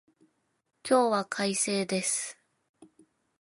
[0.81, 2.35] 今日は快晴です。